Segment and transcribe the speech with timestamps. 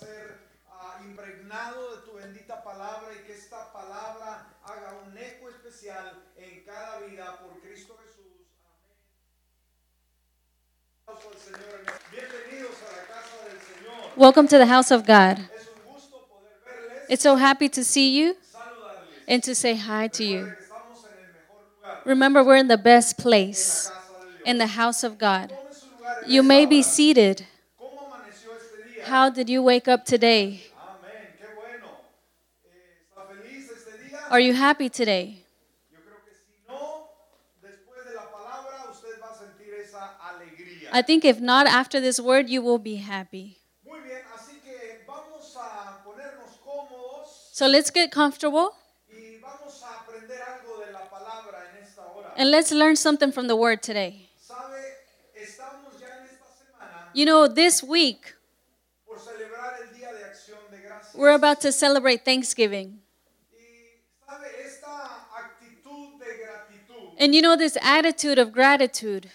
[0.00, 0.38] ser
[0.70, 6.64] ah, impregnado de tu bendita palabra y que esta palabra haga un eco especial en
[6.64, 8.46] cada vida por Cristo Jesús.
[8.64, 8.96] Amén.
[11.06, 11.84] Aplauso al Señor.
[12.10, 14.12] Bienvenidos a la casa del Señor.
[14.16, 15.38] Welcome to the house of God.
[15.38, 18.36] Es un gusto poder verles, It's so happy to see you
[19.28, 20.46] and to say hi to you.
[20.46, 24.28] Recuerden que estamos en el mejor lugar, Remember, we're in the best place, casa de
[24.38, 24.42] Dios.
[24.46, 25.50] in the house of God.
[25.50, 27.44] Tome su lugar en You may be seated.
[27.76, 28.89] ¿Cómo amaneció este día?
[29.04, 30.60] How did you wake up today?
[30.76, 31.88] Amén, qué bueno.
[32.64, 34.18] Eh, ¿Está feliz este día?
[34.30, 35.44] Are you happy today?
[35.90, 37.08] Yo creo que si no,
[37.62, 40.90] después de la palabra, usted va a sentir esa alegría.
[40.92, 43.58] I think if not, after this word, you will be happy.
[43.84, 48.70] Muy bien, así que vamos a ponernos cómodos So let's get comfortable
[49.08, 52.32] y vamos a aprender algo de la palabra en esta hora.
[52.36, 54.28] and let's learn something from the word today.
[54.38, 54.78] ¿Sabe?
[55.34, 58.36] Estamos ya en esta semana You know, this week,
[59.04, 60.99] por celebrar el Día de Acción de Gracias.
[61.14, 63.00] We're about to celebrate Thanksgiving.
[67.18, 69.30] And you know, this attitude of gratitude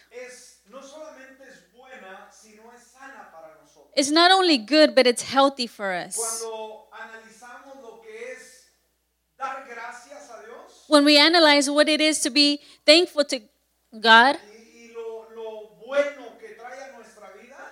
[3.96, 6.44] is not only good, but it's healthy for us.
[10.88, 13.42] When we analyze what it is to be thankful to
[14.00, 14.38] God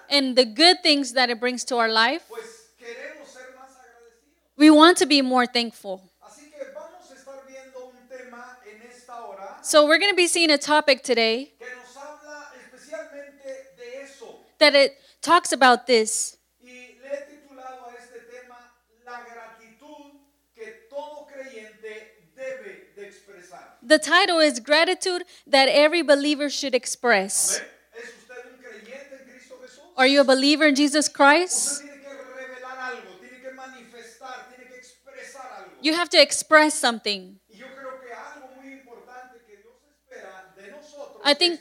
[0.09, 4.42] and the good things that it brings to our life, pues queremos ser más agradecidos.
[4.57, 6.01] We want to be more thankful.
[6.21, 10.15] Así que vamos a estar viendo un tema en esta hora So we're going to
[10.15, 13.43] be seeing a topic today que nos habla especialmente
[13.77, 14.35] de eso.
[14.59, 16.37] that it talks about this.
[16.61, 18.71] Y le he titulado a este tema
[19.05, 20.19] La gratitud
[20.55, 23.77] que todo creyente debe de expresar.
[23.81, 27.59] The title is Gratitude That Every Believer Should Express.
[27.59, 27.69] ¿Amén?
[27.95, 29.83] ¿Es usted un creyente en Cristo Jesús?
[29.97, 31.81] Are you a believer in Jesus Christ?
[31.81, 35.72] Usted tiene que revelar algo, tiene que manifestar, tiene que expresar algo.
[35.83, 37.39] You have to express something.
[37.49, 41.59] Y yo creo que algo muy importante que Dios espera de nosotros I think-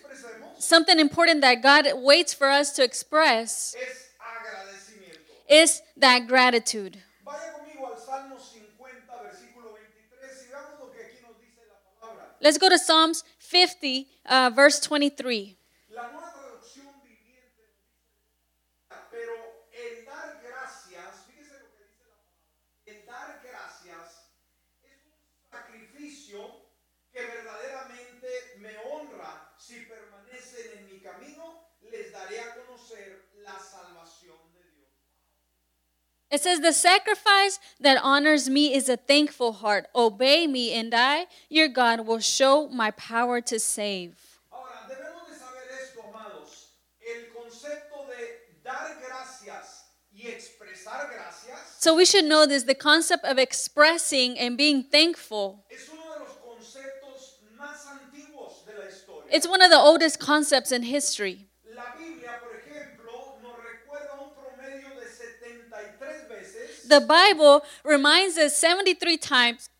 [0.58, 3.74] Something important that God waits for us to express
[5.48, 7.02] is that gratitude.
[7.24, 11.78] Vaya conmigo al Salmo 50, versículo 23 y veamos lo que aquí nos dice la
[12.00, 12.36] palabra.
[12.40, 15.56] Let's go to Psalms 50, uh, verse 23.
[15.90, 17.74] La nueva traducción viviente
[19.10, 22.30] pero el dar gracias, fíjese lo que dice la palabra,
[22.86, 24.30] el dar gracias
[24.84, 26.62] es un sacrificio
[27.12, 28.28] que verdaderamente
[28.58, 29.50] me honra.
[29.58, 34.88] Si permanecen en mi camino, les daré a conocer la salvación de Dios.
[36.32, 39.86] It says, The sacrifice that honors me is a thankful heart.
[39.94, 44.16] Obey me, and I, your God, will show my power to save.
[44.50, 46.68] Ahora, debemos de saber esto, amados.
[47.00, 49.84] El concepto de dar gracias
[50.14, 55.64] y expresar gracias So we should know this the concept of expressing and being thankful.
[55.68, 59.28] es uno de los conceptos más antiguos de la historia.
[59.30, 61.48] It's one of the oldest concepts in history.
[61.74, 68.54] La Biblia, por ejemplo, nos recuerda un promedio de 73 veces, The Bible reminds us
[68.58, 69.70] 73 times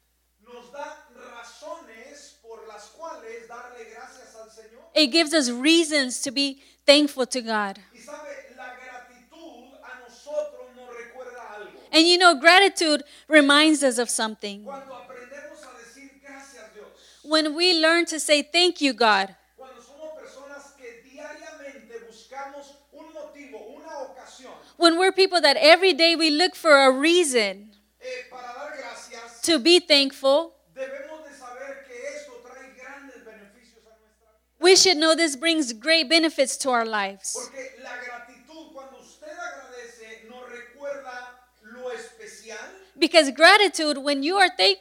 [0.49, 4.81] nos da razones por las cuales darle gracias al Señor.
[4.95, 7.81] it gives us reasons to be thankful to God.
[7.95, 11.79] Y sabe, la gratitud a nosotros nos recuerda algo.
[11.93, 14.65] And you know, gratitude reminds us of something.
[14.65, 19.83] Cuando aprendemos a decir gracias Dios, When we learn to say thank you, God, cuando
[19.83, 26.17] somos personas que diariamente buscamos un motivo, una ocasión when we're people that every day
[26.17, 27.71] we look for a reason
[28.01, 33.87] eh, para dar gracias, to be thankful, debemos de saber que esto trae grandes beneficios
[33.87, 34.59] a nuestra vida.
[34.61, 37.33] we should know this brings great benefits to our lives.
[37.33, 42.59] Porque la gratitud, cuando usted agradece, nos recuerda lo especial
[42.99, 44.79] Because gratitude, when you are thank-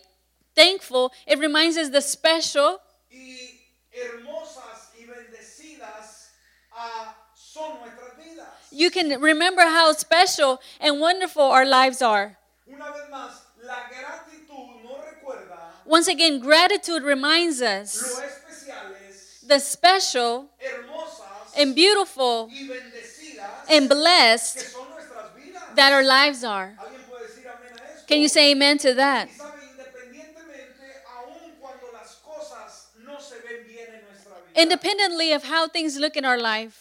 [0.56, 2.80] thankful, it reminds us the special
[3.12, 3.38] y
[3.92, 6.30] hermosas y bendecidas
[6.72, 8.01] ah, son nuestras.
[8.72, 12.38] You can remember how special and wonderful our lives are.
[12.70, 13.42] Más,
[13.90, 14.62] gratitud
[15.86, 18.22] Once again, gratitude reminds us
[19.46, 22.50] the special hermosas and beautiful
[23.70, 24.76] and blessed
[25.76, 26.78] that our lives are.
[26.80, 28.08] ¿Alguien puede decir amén a esto?
[28.08, 29.28] Can you say amen to that?
[29.28, 34.62] Y sabe, independientemente, aun cuando las cosas no se ven bien en nuestra vida.
[34.62, 36.81] Independently of how things look in our life,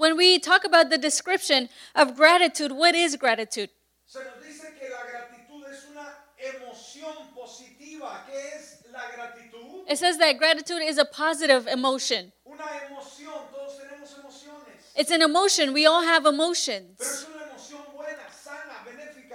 [0.00, 3.68] When we talk about the description of gratitude, what is gratitude?
[4.06, 6.08] Se nos dice que la gratitud es una
[6.38, 8.24] emoción positiva.
[8.26, 9.84] ¿Qué es la gratitud?
[9.86, 12.32] It says that gratitude is a positive emotion.
[12.46, 14.80] Una emoción, todos tenemos emociones.
[14.96, 15.74] It's an emotion.
[15.74, 16.98] We all have Pero emotions.
[16.98, 18.82] es una buena, sana,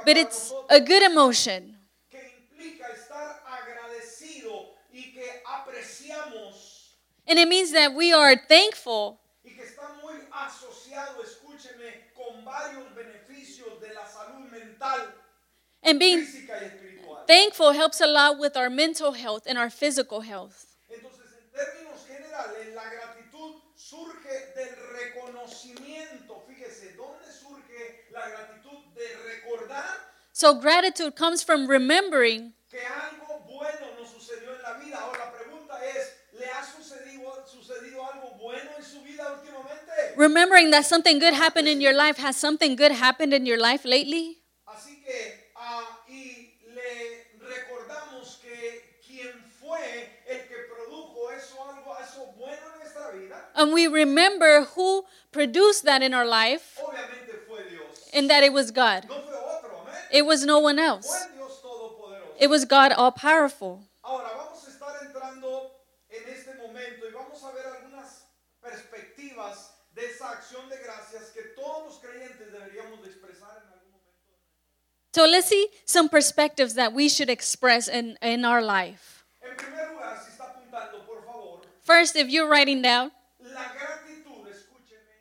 [0.03, 1.77] But it's a good emotion.
[2.09, 6.95] que implica estar agradecido y que apreciamos
[7.27, 12.93] And it means that we are thankful y que está muy asociado, escúcheme, con varios
[12.95, 15.13] beneficios de la salud mental,
[15.83, 17.25] and being física y espiritual.
[17.27, 20.65] thankful helps a lot with our mental health and our physical health.
[20.89, 26.43] Entonces, en términos generales, la gratitud surge del reconocimiento.
[26.47, 33.95] Fíjese, ¿dónde surge la gratitud de recordar So gratitude comes from remembering que algo bueno
[33.97, 34.99] nos sucedió en la vida?
[34.99, 39.84] Ahora la pregunta es, ¿le ha sucedido, sucedido algo bueno en su vida últimamente?
[40.17, 42.17] Remembering that something good happened in your life.
[42.17, 44.37] Has something good happened in your life lately?
[44.67, 49.79] Así que, ah, y le recordamos que quien fue
[50.27, 55.85] el que produjo eso, algo, eso bueno en nuestra vida, And we remember who produced
[55.85, 58.09] that in our life obviamente fue Dios.
[58.13, 59.05] and that it was God.
[59.07, 59.71] No fue otro.
[60.11, 61.07] It was no one else.
[61.11, 62.35] el Dios Todopoderoso.
[62.39, 63.83] It was God all powerful.
[64.03, 65.71] Ahora vamos a estar entrando
[66.09, 68.25] en este momento y vamos a ver algunas
[68.61, 69.64] perspectivas
[69.95, 74.33] de esa acción de gracias que todos los creyentes deberíamos de expresar en algún momento.
[75.13, 79.23] So let's see some perspectives that we should express in, in our life.
[79.41, 84.45] En primer lugar, si está apuntando, por favor, First, if you're writing down, La gratitud,
[84.49, 85.15] escúcheme,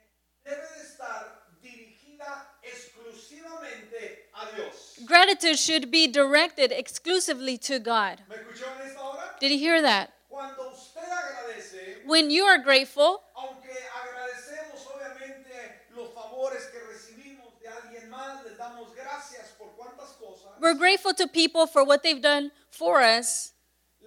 [0.44, 4.98] debe de estar dirigida exclusivamente a Dios.
[5.06, 8.20] gratitude should be directed exclusively to God.
[8.28, 9.36] ¿Me escuchó en esta hora?
[9.40, 10.10] Did you hear that?
[10.28, 13.70] Cuando usted agradece, When you are grateful, aunque
[14.02, 20.43] agradecemos obviamente los favores que recibimos de alguien más, les damos gracias por cuantas cosas,
[20.60, 23.52] we're grateful to people for what they've done for us.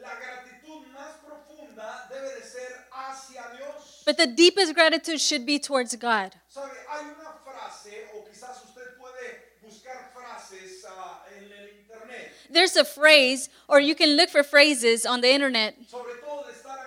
[0.01, 4.03] la gratitud más profunda debe de ser hacia Dios.
[4.05, 6.33] But the deepest gratitude should be towards God.
[6.47, 6.71] ¿Sabe?
[6.89, 12.31] Hay una frase, o quizás usted puede buscar frases ah, en el internet.
[12.50, 16.53] There's a phrase, or you can look for phrases on the internet sobre todo de
[16.53, 16.77] estar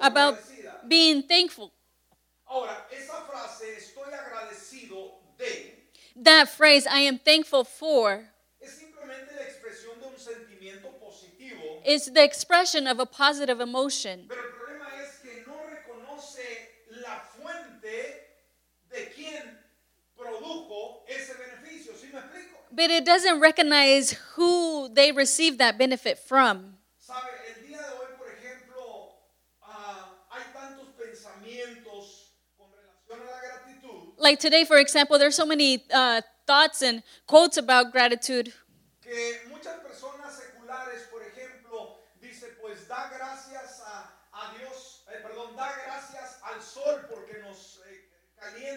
[0.00, 0.38] about
[0.88, 1.72] being thankful.
[2.48, 5.74] Ahora, esa frase, estoy agradecido de,
[6.16, 8.24] That phrase, I am thankful for,
[8.60, 14.26] es simplemente la expresión de un sentimiento positivo, is the expression of a positive emotion.
[14.28, 16.42] pero el problema es que no reconoce
[16.90, 18.26] la fuente
[18.90, 19.58] de quien
[20.16, 21.92] produjo ese beneficio.
[21.94, 22.56] ¿Sí me explico?
[22.72, 26.78] But it doesn't recognize who they received that benefit from.
[26.98, 29.14] Sabe, el día de hoy, por ejemplo,
[29.62, 35.46] ah, hay tantos pensamientos con relación a la gratitud Like today, for example, there's so
[35.46, 38.52] many uh, thoughts and quotes about gratitude
[39.06, 45.54] que muchas personas seculares, por ejemplo, dice, pues da gracias a, a Dios, eh, perdón,
[45.54, 46.65] da gracias al sol porque nos eh, calienta, o nos ilumina.
[46.76, 48.68] Eh,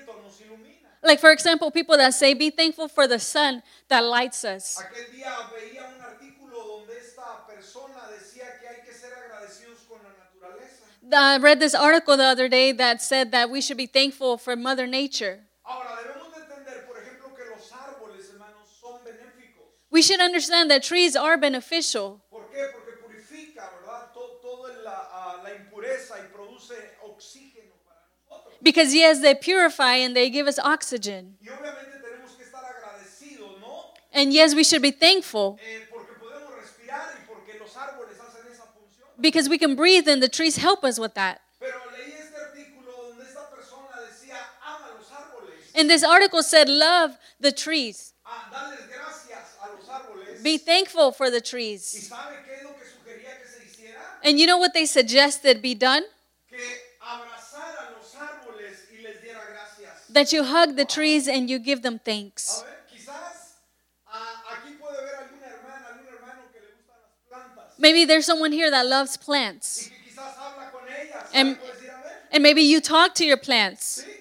[1.03, 4.77] like, for example, people that say, Be thankful for the sun that lights us.
[4.79, 9.99] Aquel día veía un artículo donde esta persona decía que hay que ser agradecidos con
[10.03, 10.83] la naturaleza.
[11.11, 14.55] I read this article the other day that said that we should be thankful for
[14.55, 15.41] Mother Nature.
[15.65, 19.65] Ahora, debemos de entender, por ejemplo, que los árboles, hermanos, son benéficos.
[19.89, 22.71] We should understand that trees are beneficial ¿Por qué?
[22.73, 24.11] Porque purifica, ¿verdad?
[24.13, 28.48] Todo, todo la, ah, la impureza y produce oxígeno para nosotros.
[28.61, 31.37] Because, yes, they purify and they give us oxygen.
[31.41, 33.85] Y obviamente tenemos que estar agradecidos, ¿no?
[34.13, 38.51] And yes, we should be thankful Eh, porque podemos respirar y porque los árboles hacen
[38.51, 39.07] esa función.
[39.19, 41.41] because we can breathe and the trees help us with that.
[41.59, 46.67] Pero leí este artículo donde esta persona decía, ama los árboles, And this article said,
[46.69, 50.41] Love the trees, ah, darles gracias a los árboles.
[50.43, 51.91] be thankful for the trees.
[51.93, 54.01] qué que sugería que se hiciera?
[54.23, 56.03] And you know what they suggested be done?
[56.49, 56.57] Que
[57.01, 59.98] abrazaran los árboles y les diera gracias.
[60.13, 62.63] That you hug the trees and you give them thanks.
[62.63, 63.59] ver, quizás
[64.07, 67.77] aquí puede haber alguna hermana, algún hermano que le gustan las plantas.
[67.79, 69.87] Maybe there's someone here that loves plants.
[69.89, 71.29] que quizás habla con ellas.
[71.33, 71.59] Em- ¿Sabe?
[71.61, 74.03] Puede decir, a ver, And maybe you talk to your plants.
[74.03, 74.11] Sí,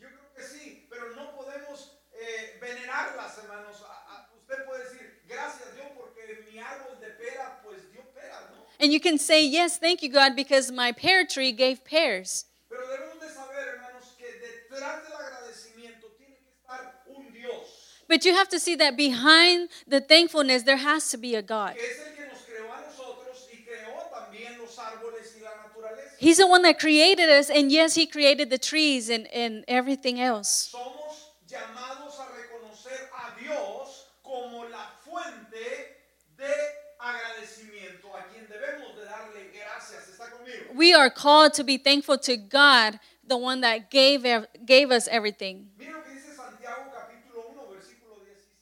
[0.00, 3.76] yo creo que sí, pero no podemos eh, venerarlas, hermanos.
[3.82, 8.42] A- a- usted puede decir, gracias Dios porque mi árbol de pera, pues dio peras,
[8.50, 8.66] ¿no?
[8.80, 12.46] And you can say, Yes, thank you, God, because my pear tree gave pears.
[12.68, 18.01] Pero debemos de saber, hermanos, que detrás del agradecimiento tiene que estar un Dios.
[18.12, 21.76] But you have to see that behind the thankfulness, there has to be a God.
[21.76, 25.56] que es el que nos creó a nosotros y creó también los árboles y la
[25.66, 26.16] naturaleza.
[26.18, 30.20] He's the one that created us, and yes, He created the trees and, and everything
[30.20, 30.68] else.
[30.70, 35.96] Somos llamados a reconocer a Dios como la fuente
[36.36, 36.52] de
[37.00, 40.08] agradecimiento, a quien debemos de darle gracias.
[40.10, 40.74] ¿Está conmigo?
[40.74, 44.22] We are called to be thankful to God, the one that gave,
[44.66, 45.70] gave us everything.
[45.78, 48.52] Mira lo que dice Santiago capítulo 1, versículo 17.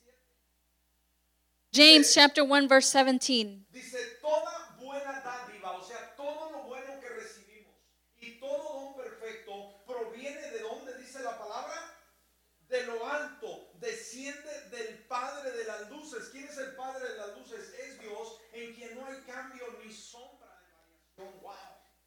[1.73, 3.67] James chapter 1, verse 17.
[3.73, 7.77] Dice, toda buena dádiva, o sea, todo lo bueno que recibimos
[8.21, 11.77] y todo don perfecto proviene de donde dice la palabra,
[12.69, 16.29] de lo alto, desciende del Padre de las luces.
[16.33, 17.73] ¿Quién es el Padre de las luces?
[17.79, 21.43] Es Dios, en quien no hay cambio ni sombra de variación.
[21.43, 21.55] Wow.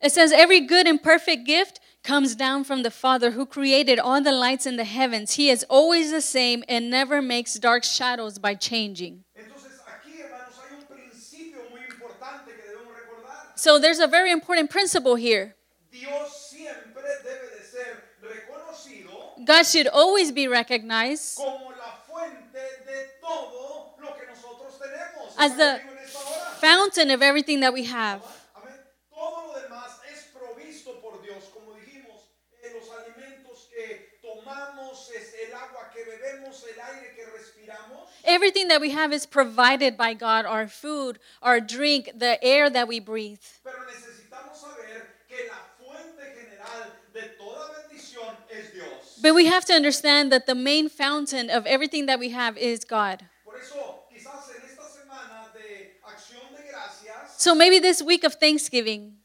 [0.01, 4.21] It says, Every good and perfect gift comes down from the Father who created all
[4.21, 5.35] the lights in the heavens.
[5.35, 9.23] He is always the same and never makes dark shadows by changing.
[9.35, 13.52] Entonces aquí, hermanos, hay un principio muy importante que debemos recordar.
[13.63, 15.55] So there's a very important principle here.
[15.89, 23.07] Dios siempre debe de ser reconocido God should always be recognized como la fuente de
[23.21, 25.33] todo lo que nosotros tenemos.
[25.37, 26.59] as the conmigo en esta hora?
[26.59, 28.19] fountain of everything that we have.
[28.53, 28.75] Amén.
[29.09, 31.45] Todo lo demás es provisto por Dios.
[31.53, 32.19] Como dijimos,
[32.63, 38.09] eh, los alimentos que tomamos, es el agua que bebemos, el aire que respiramos.
[38.23, 42.87] Everything that we have is provided by God our food, our drink, the air that
[42.87, 43.41] we breathe.
[43.63, 49.19] Pero necesitamos saber que la fuente general de toda bendición es Dios.
[49.21, 52.85] But we have to understand that the main fountain of everything that we have is
[52.85, 53.25] God.
[53.43, 58.35] Por eso, quizás en esta semana de acción de gracias, So maybe this week of
[58.35, 59.17] Thanksgiving,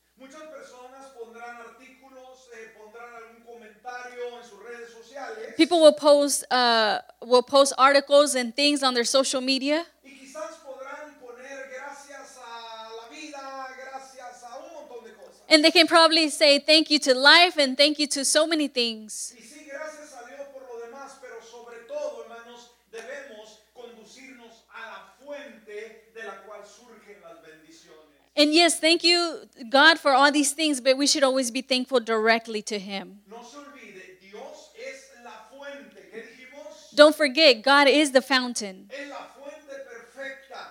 [5.58, 10.52] people will post uh, will post articles and things on their social media Y quizás
[10.64, 13.42] podrán poner gracias a la vida,
[13.76, 15.42] gracias a un montón de cosas.
[15.50, 18.68] and they can probably say thank you to life and thank you to so many
[18.68, 24.64] things Y sí, gracias a Dios por lo demás, pero sobre todo, hermanos, debemos conducirnos
[24.72, 28.06] a la fuente de la cual surgen las bendiciones.
[28.36, 31.98] and yes thank you god for all these things but we should always be thankful
[32.00, 36.08] directly to him No se olvide, Dios es la fuente.
[36.12, 36.78] ¿Qué dijimos?
[36.98, 38.90] Don't forget god is the fountain.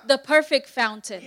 [0.06, 1.24] The perfect fountain.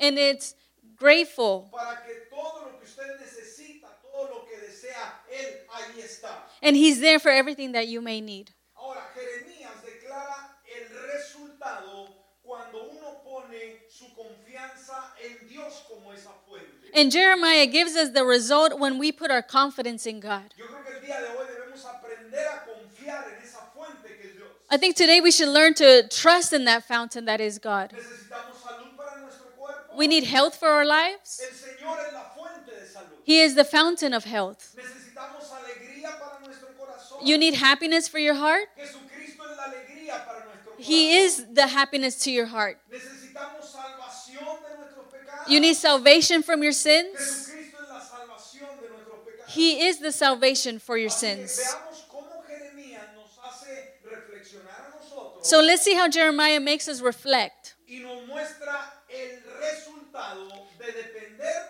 [0.00, 0.54] And it's
[0.96, 6.30] grateful para que todo lo que usted necesita, todo lo que desea, Él ahí está.
[6.62, 8.50] and he's there for everything that you may need.
[8.76, 12.08] Ahora, Jeremías declara el resultado
[12.42, 16.90] cuando uno pone su confianza en Dios como esa fuente.
[16.94, 20.54] and jeremiah gives us the result when we put our confidence in god
[24.70, 27.94] I think today we should learn to trust in that fountain that is God.
[27.96, 29.96] Necesitamos salud para nuestro cuerpo.
[29.96, 31.40] We need health for our lives.
[31.42, 33.16] El Señor es la fuente de salud.
[33.24, 34.76] He is the fountain of health.
[34.76, 37.26] Necesitamos alegría para nuestro corazón.
[37.26, 38.68] You need happiness for your heart.
[38.76, 40.84] Jesucristo es la alegría para nuestro corazón.
[40.84, 42.78] He is the happiness to your heart.
[42.92, 45.48] Necesitamos salvación de nuestros pecados.
[45.48, 47.16] You need salvation from your sins.
[47.16, 49.48] Jesucristo es la salvación de nuestros pecados.
[49.48, 51.58] He is the salvation for your sins.
[51.58, 57.00] Veamos cómo Jeremías nos hace reflexionar a nosotros So let's see how Jeremiah makes us
[57.00, 57.74] reflect.
[57.88, 61.62] y nos muestra el resultado de depender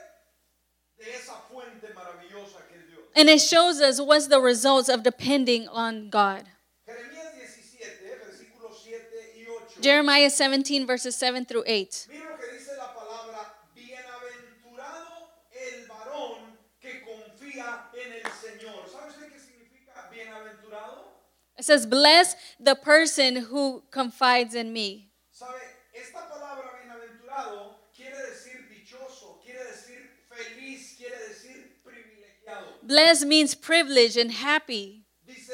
[0.96, 3.04] de esa fuente maravillosa que es Dios.
[3.14, 6.42] And it shows us what's the results of depending on God.
[6.86, 8.98] Jeremías 17, versículos 7
[9.36, 9.80] y 8.
[9.80, 12.08] Jeremiah 17, verses 7 through 8.
[12.08, 18.90] Mira lo que dice la palabra, bienaventurado el varón que confía en el Señor.
[18.90, 21.06] ¿Sabe usted qué significa bienaventurado?
[21.58, 25.10] It says, Bless the person who confides in me.
[25.32, 25.54] ¿Sabe?
[25.92, 32.78] Esta palabra bienaventurado quiere decir dichoso, quiere decir feliz, quiere decir privilegiado.
[32.82, 35.04] Blessed means privilege and happy.
[35.26, 35.52] Dice,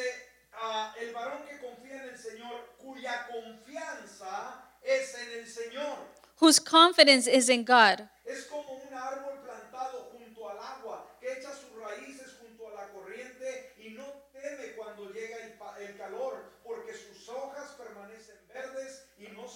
[0.53, 5.97] ah, el varón que confía en el Señor, cuya confianza es en el Señor.
[6.41, 8.09] whose confidence is in God.
[8.27, 12.89] Es como un árbol plantado junto al agua, que echa sus raíces junto a la
[12.93, 19.07] corriente y no teme cuando llega el, pa- el calor, porque sus hojas permanecen verdes
[19.19, 19.47] y no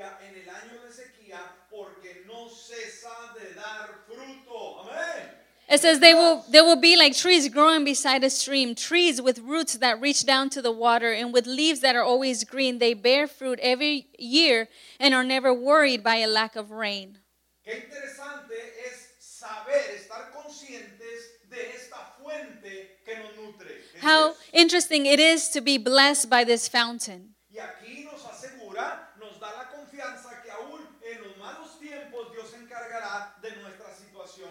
[0.00, 1.40] se angustia en el año de sequía,
[1.70, 4.80] porque no cesa de dar fruto.
[4.80, 5.36] Amén.
[5.68, 9.38] It says they will they will be like trees growing beside a stream, trees with
[9.38, 12.78] roots that reach down to the water and with leaves that are always green.
[12.78, 17.18] They bear fruit every year and are never worried by a lack of rain.
[17.64, 23.76] Qué interesante es saber, estar conscientes de esta fuente que nos nutre.
[24.00, 27.29] How interesting it is to be blessed by this fountain.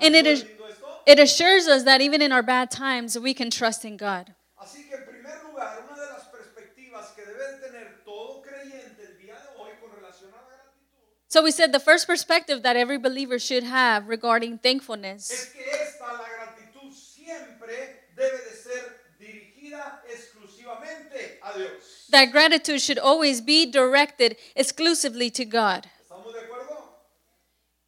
[0.02, 0.86] And it ¿No is- lindo esto?
[1.06, 4.34] It assures us that even in our bad times, we can trust in God.
[4.58, 9.02] Así que en primer lugar, una de las perspectivas que debe de tener todo creyente
[9.06, 12.62] el día de hoy con relación a la gratitud So we said the first perspective
[12.64, 19.02] that every believer should have regarding thankfulness que esta, la gratitud, siempre debe de ser
[19.20, 22.08] dirigida exclusivamente a Dios.
[22.12, 25.86] that gratitude should always be directed exclusively to God.
[26.02, 27.00] ¿Estamos de acuerdo?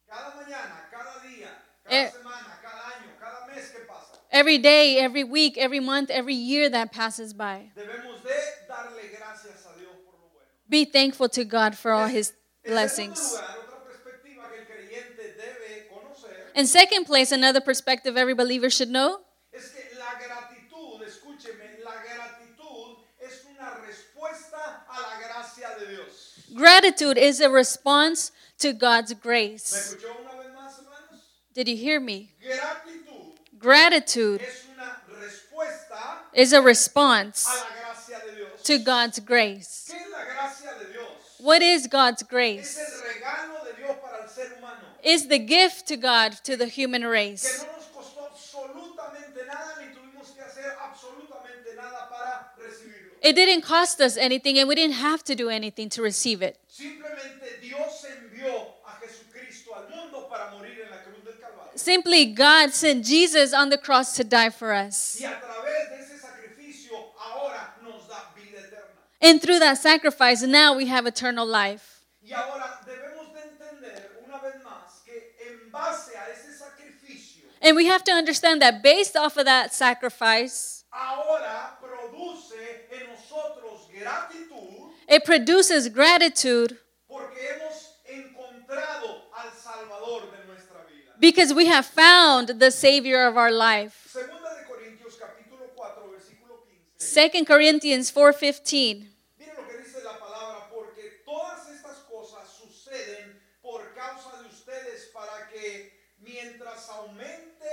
[0.08, 1.20] Cada mañana, cada día, cada Eh.
[1.20, 2.10] semana, cada año, cada mes que pasa, Eh,
[4.30, 7.70] every day, every week, every month, every year that passes by.
[7.74, 7.82] de
[8.66, 9.10] darle
[9.66, 10.46] a Dios por lo bueno.
[10.68, 12.32] Be thankful to God for all his
[12.64, 13.20] blessings.
[13.20, 18.70] lugar, otra perspectiva que el creyente debe conocer In second place, another perspective every believer
[18.70, 19.20] should know
[19.52, 21.00] es que la gratitud,
[21.84, 22.02] la
[23.20, 23.68] es una
[24.88, 25.20] a la
[25.78, 26.38] de Dios.
[26.54, 29.72] gratitude is a response to God's ¿Me grace.
[29.74, 31.20] escuchó una vez más, hermanos?
[31.54, 32.30] Did you hear me?
[32.40, 38.62] Gratitud Gratitude es una respuesta is a response a la gracia de Dios.
[38.64, 39.92] to God's grace.
[39.92, 41.06] ¿Qué es la gracia de Dios?
[41.38, 42.76] What is God's grace?
[42.78, 44.82] el regalo de Dios para el ser humano.
[45.04, 47.64] Is the gift to God to the human race.
[47.64, 53.12] no nos costó absolutamente nada ni tuvimos que hacer absolutamente nada para recibirlo.
[53.22, 56.58] It didn't cost us anything and we didn't have to do anything to receive it.
[56.66, 61.61] Simplemente Dios envió a Jesucristo al mundo para morir en la cruz del Calvario.
[61.74, 65.18] Simply, God sent Jesus on the cross to die for us.
[65.20, 69.00] Y a través de ese sacrificio ahora nos da vida eterna.
[69.20, 72.04] And through that sacrifice, now we have eternal life.
[72.22, 77.76] Y ahora debemos de entender una vez más que en base a ese sacrificio, And
[77.76, 82.52] we have to understand that based off of that sacrifice, ahora produce
[82.90, 91.11] en nosotros gratitud it produces gratitude porque hemos encontrado al Salvador de nuestra vida.
[91.22, 94.08] Because we have found the Savior of our life.
[94.10, 96.66] Segunda de Corintios capítulo 4 versículo
[96.98, 96.98] 15.
[96.98, 99.06] 2 Corinthians 4:15.
[99.38, 105.10] Miren lo que dice la palabra, porque todas estas cosas suceden por causa de ustedes
[105.14, 107.70] para que mientras aumente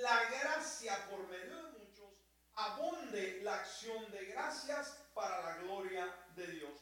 [0.00, 2.14] la gracia por medio de muchos,
[2.54, 6.81] abunde la acción de gracias para la gloria de Dios.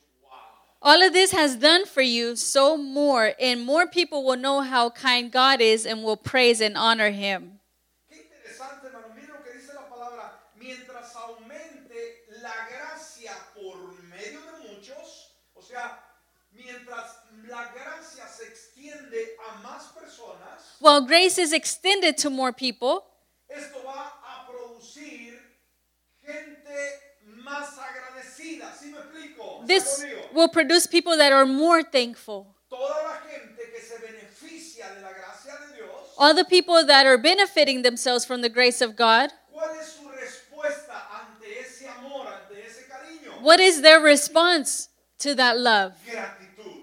[0.82, 4.88] All of this has done for you so more, and more people will know how
[4.88, 7.60] kind God is and will praise and honor Him.
[8.10, 9.12] Qué interesante, hermano.
[9.14, 13.76] Miren lo que dice la palabra, mientras aumente la gracia por
[14.08, 15.98] medio de muchos, o sea,
[16.50, 17.14] mientras
[17.46, 23.04] la gracia se extiende a más personas, While grace is extended to more people,
[23.50, 25.38] esto va a producir
[26.24, 28.74] gente más agradecida.
[28.74, 29.20] ¿Sí me explico?
[29.20, 29.29] ¿Está
[29.66, 32.54] this will produce people that are more thankful.
[32.68, 37.06] Toda la gente que se beneficia de la gracia de Dios, All the people that
[37.06, 42.26] are benefiting themselves from the grace of God, ¿cuál es su respuesta ante ese amor,
[42.26, 43.42] ante ese cariño?
[43.42, 45.94] what is their response to that love?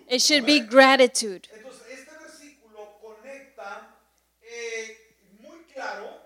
[0.10, 1.48] It should be gratitude.
[1.54, 3.89] Entonces, este versículo conecta
[4.41, 4.98] eh,
[5.41, 6.22] muy claro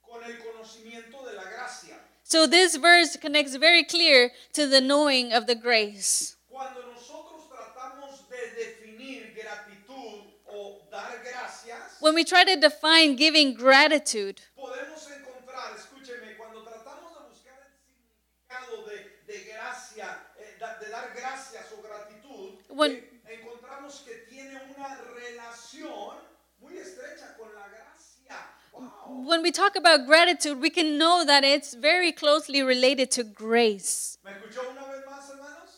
[0.00, 1.98] con el conocimiento de la gracia.
[2.30, 6.36] So this verse connects very clear to the knowing of the grace.
[6.48, 13.54] Cuando nosotros tratamos de definir gratitud o dar gracias, When we try to define giving
[13.54, 20.06] gratitude, podemos encontrar, escúcheme, cuando tratamos de buscar el significado de, de gracia,
[20.38, 22.92] eh, da- de dar gracias o gratitud, When-
[23.26, 26.14] eh, encontramos que tiene una relación
[26.60, 28.38] muy estrecha con la gracia.
[28.72, 29.09] Wow.
[29.26, 34.18] When we talk about gratitude, we can know that it's very closely related to grace.
[34.24, 35.70] ¿Me escuchó una vez más, hermanos?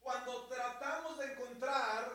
[0.00, 2.10] Cuando tratamos de encontrar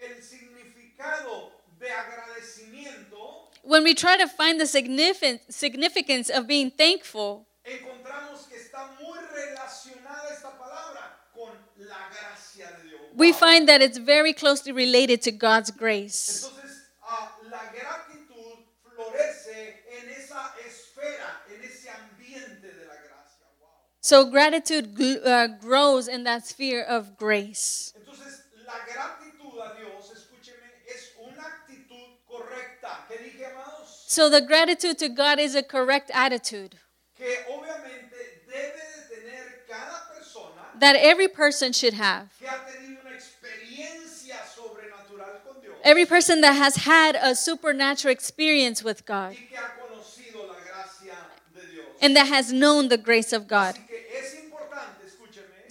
[0.00, 8.48] el significado de agradecimiento, When we try to find the significance of being thankful, encontramos
[8.48, 13.00] que está muy relacionada esta palabra con la gracia de Dios.
[13.14, 16.44] we find that it's very closely related to God's grace.
[16.44, 23.46] Entonces, ah, la gratitud florece en esa esfera, en ese ambiente de la gracia.
[23.60, 23.68] Wow.
[24.04, 27.94] So gratitude uh, grows in that sphere of grace.
[27.96, 33.06] Entonces, la gratitud a Dios, escúcheme, es una actitud correcta.
[33.08, 34.02] ¿Qué dije, amados?
[34.08, 36.74] So the gratitude to God is a correct attitude
[37.16, 42.28] Que obviamente debe de tener cada persona that every person should have.
[42.40, 48.10] que ha tenido una experiencia sobrenatural con Dios Every person that has had a supernatural
[48.12, 51.16] experience with God y que ha conocido la gracia
[51.54, 51.86] de Dios.
[52.02, 53.76] and that has known the grace of God.
[53.76, 53.86] Así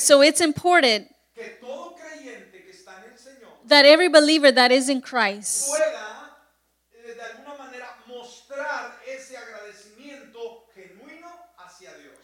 [0.02, 1.14] so it's important
[3.66, 5.80] that every believer that is in Christ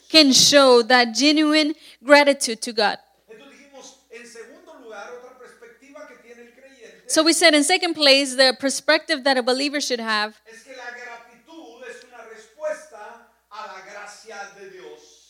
[0.10, 2.98] can show that genuine gratitude to God.
[7.06, 10.42] So we said in second place, the perspective that a believer should have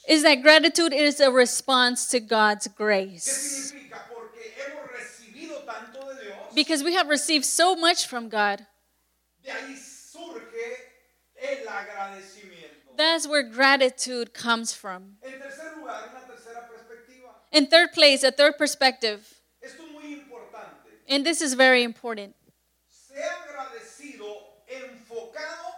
[0.08, 3.26] is that gratitude is a response to God's grace.
[3.28, 4.00] significa?
[4.10, 8.66] Porque hemos recibido tanto de Dios, Because we have received so much from God.
[9.44, 10.92] de ahí surge
[11.36, 12.96] el agradecimiento.
[12.98, 15.18] That's where gratitude comes from.
[15.24, 17.30] En tercer lugar, una tercera perspectiva.
[17.52, 19.28] In third place, a third perspective,
[19.62, 20.90] Esto es muy importante.
[21.08, 22.34] and this is very important.
[22.90, 24.26] Sea agradecido
[24.68, 25.74] enfocado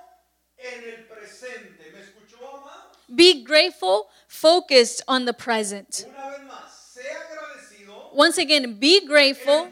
[0.58, 1.92] en el presente.
[1.94, 2.92] ¿Me escuchó, amado?
[3.14, 6.06] Be grateful, focused on the present.
[6.08, 9.70] Una vez más, sea agradecido Once again, be grateful,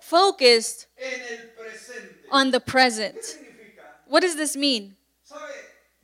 [0.00, 2.14] focused en el presente.
[2.30, 3.16] on the present.
[4.06, 4.96] What does this mean?
[5.24, 5.40] ¿Sabe?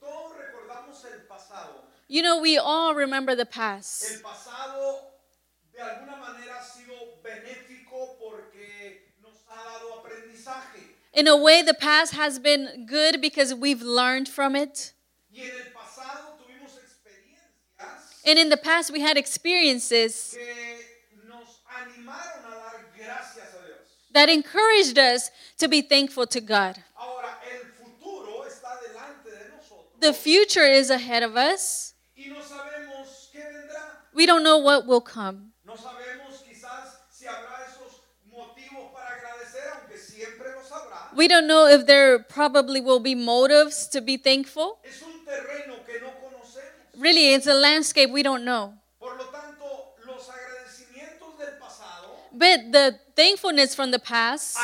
[0.01, 1.83] Todos recordamos el pasado.
[2.09, 4.03] You know, we all remember the past.
[4.11, 5.01] El pasado
[5.75, 10.81] de alguna manera ha sido benéfico porque nos ha dado aprendizaje.
[11.13, 14.93] In a way, the past has been good because we've learned from it.
[15.31, 21.61] Y en el pasado tuvimos experiencias And in the past, we had experiences que nos
[21.81, 23.79] animaron a dar gracias a Dios.
[24.13, 26.77] that encouraged us to be thankful to God.
[27.01, 31.95] Ahora, el futuro está delante de nosotros The future is ahead of us.
[32.17, 33.97] y no sabemos qué vendrá.
[34.13, 35.53] We don't know what will come.
[35.65, 41.17] No sabemos quizás si habrá esos motivos para agradecer, aunque siempre los habrá.
[41.17, 44.79] We don't know if there probably will be motives to be thankful.
[46.99, 48.75] Really, it's a landscape we don't know.
[48.99, 54.57] Por lo tanto, los agradecimientos del pasado But the thankfulness from the past,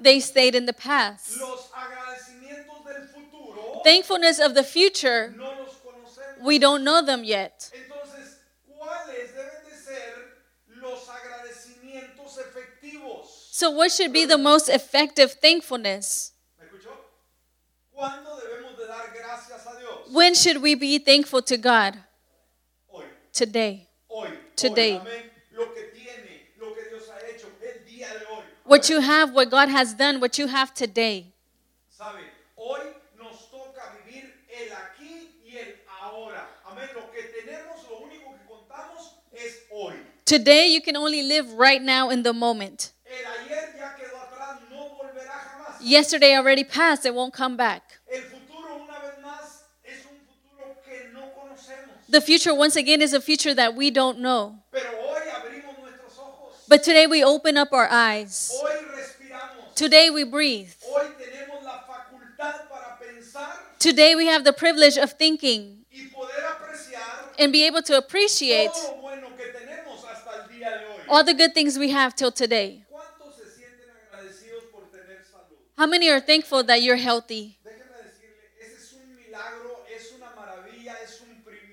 [0.00, 1.36] they stayed in the past.
[1.38, 6.42] Los agradecimientos del futuro Thankfulness of the future, no los conocemos.
[6.44, 7.70] we don't know them yet.
[7.72, 8.38] Entonces,
[8.68, 10.14] ¿cuáles deben de ser
[10.80, 13.48] los agradecimientos efectivos?
[13.52, 16.32] So, what should be the most effective thankfulness?
[16.58, 16.90] ¿Me escuchó?
[17.92, 20.03] ¿Cuándo debemos de dar gracias a Dios?
[20.14, 21.98] When should we be thankful to God?
[23.32, 23.88] Today.
[24.54, 24.92] Today.
[24.92, 25.22] hoy, amén.
[25.50, 28.44] Lo que tiene, lo que Dios ha hecho, el día de hoy.
[28.64, 31.34] What you have, what God has done, what you have today.
[31.90, 32.20] ¿Sabe?
[32.56, 32.80] Hoy
[33.18, 36.48] nos toca vivir el aquí y el ahora.
[36.64, 36.88] Amén.
[36.94, 39.94] Lo que tenemos, lo único que contamos es hoy.
[40.24, 42.92] Today, you can only live right now in the moment.
[43.04, 44.94] El ayer ya quedó atrás, no
[45.26, 45.80] jamás.
[45.80, 48.00] Yesterday already passed, it won't come back.
[48.10, 51.96] El futuro, una vez más, es un futuro que no conocemos.
[52.14, 54.62] The future, once again, is a future that we don't know.
[54.70, 56.64] Pero hoy abrimos nuestros ojos.
[56.68, 58.54] But today, we open up our eyes.
[59.74, 60.72] Today, we breathe.
[60.86, 66.44] Hoy tenemos la facultad para pensar Today, we have the privilege of thinking y poder
[66.46, 70.86] apreciar and be able to appreciate todo lo bueno que tenemos hasta el día de
[70.86, 71.02] hoy.
[71.08, 72.84] all the good things we have till today.
[72.88, 75.58] ¿Cuántos se sienten agradecidos por tener salud?
[75.76, 77.58] How many are thankful that you're healthy?
[77.64, 81.64] Déjeme decirle, ese es un milagro, es una maravilla, es un privilegio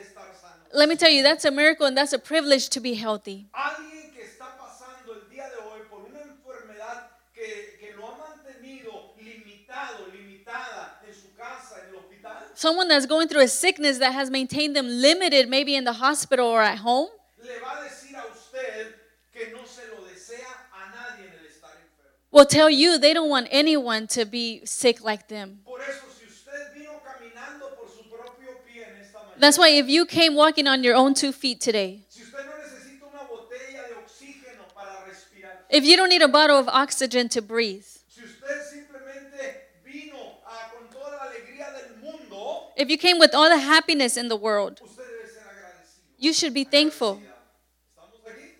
[0.00, 0.57] estar sano.
[0.72, 3.46] Let me tell you, that's a miracle and that's a privilege to be healthy.
[3.54, 8.18] Alguien que está pasando el día de hoy por una enfermedad que, que lo ha
[8.18, 13.98] mantenido limitado, limitada en su casa, en el hospital, Someone that's going through a sickness
[13.98, 17.08] that has maintained them limited, maybe in the hospital or at home,
[17.42, 18.94] le va a decir a usted
[19.32, 22.12] que no se lo desea a nadie en el estar enfermo.
[22.30, 25.60] will tell you they don't want anyone to be sick like them.
[25.64, 29.68] Por eso, si usted vino caminando por su propio pie en esta mañana, That's why
[29.68, 33.24] if you came walking on your own two feet today, si usted no necesita una
[33.28, 37.84] botella de oxígeno para respirar, if you don't need a bottle of oxygen to breathe,
[37.84, 40.40] si usted simplemente vino
[40.72, 44.36] con toda la alegría del mundo, if you came with all the happiness in the
[44.36, 46.18] world, usted debe ser agradecido.
[46.18, 47.20] you should be thankful.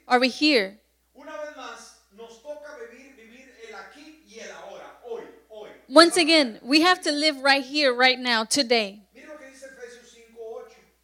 [0.07, 0.79] Are we here?
[1.15, 5.69] Una vez más, nos toca vivir, vivir el aquí y el ahora, hoy, hoy.
[5.89, 9.03] Once again, we have to live right here, right now, today.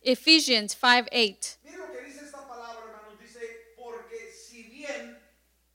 [0.07, 1.61] Ephesians 5 8.
[1.63, 3.19] Mire lo que dice esta palabra, hermanos.
[3.19, 5.19] Dice, porque si bien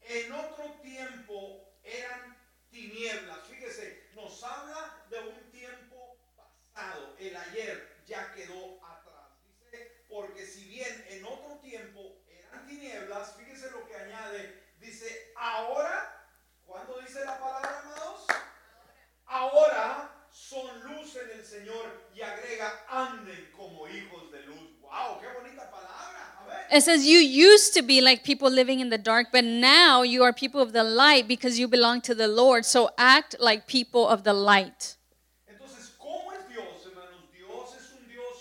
[0.02, 2.38] en otro tiempo eran
[2.70, 9.32] tinieblas, fíjese, nos habla de un tiempo pasado, el ayer ya quedó atrás.
[9.64, 16.30] Dice, porque si bien en otro tiempo eran tinieblas, fíjese lo que añade, dice, ahora,
[16.68, 18.28] ¿cuándo dice la palabra, amados?
[19.26, 24.60] Ahora son luz en el Señor y agrega, anden como hijos de luz.
[24.82, 25.20] ¡Wow!
[25.22, 26.68] ¡Qué bonita palabra!
[26.72, 30.24] It says you used to be like people living in the dark, but now you
[30.24, 32.66] are people of the light because you belong to the Lord.
[32.66, 34.98] So act like people of the light.
[35.48, 37.24] Entonces, ¿cómo es Dios, hermanos?
[37.34, 38.36] Dios es un Dios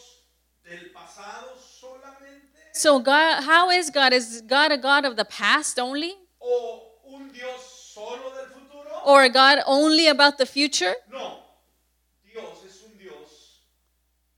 [2.73, 4.13] So God, how is God?
[4.13, 9.01] Is God a God of the past only, ¿O un Dios solo del futuro?
[9.07, 10.95] or a God only about the future?
[11.11, 11.39] No,
[12.25, 13.63] Dios es un Dios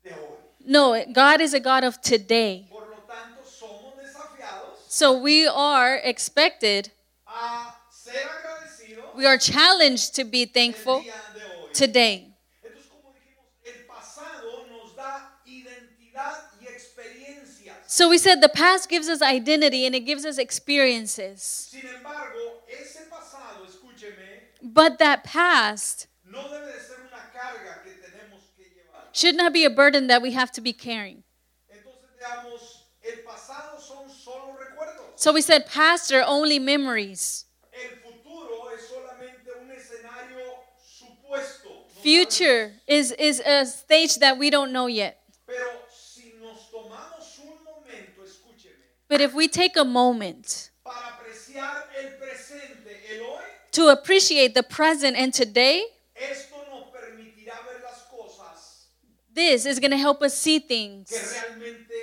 [0.04, 0.38] de hoy.
[0.70, 2.64] No, God is a God of today.
[2.70, 6.92] Por lo tanto, somos desafiados So we are expected,
[7.26, 11.72] a ser agradecidos we are challenged to be thankful día de hoy.
[11.72, 12.34] today.
[12.62, 17.74] Entonces, como dijimos, el pasado nos da identidad y experiencias.
[17.88, 21.42] So we said the past gives us identity and it gives us experiences.
[21.72, 27.90] Sin embargo, ese pasado, escúcheme, But that past no debe de ser una carga que
[27.90, 28.99] tenemos que llevar.
[29.12, 31.22] Should not be a burden that we have to be carrying.
[31.70, 32.60] Entonces, veamos,
[33.02, 35.12] el pasado son solo recuerdos.
[35.16, 37.44] So we said past are only memories.
[37.72, 41.68] El futuro es solamente un escenario supuesto.
[41.68, 45.18] no Future is, is a stage that we don't know yet.
[45.46, 45.46] sabemos.
[45.46, 51.84] Pero si nos tomamos un momento, escúcheme, But if we take a moment para apreciar
[51.98, 53.42] el presente, el hoy,
[53.72, 58.86] to appreciate the present and today, esto nos permitirá ver las cosas
[59.34, 61.94] this is going to help us see things realmente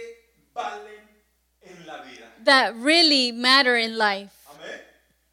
[0.55, 1.03] valen
[1.61, 2.25] en la vida.
[2.43, 4.33] that really matter in life.
[4.49, 4.79] Amén.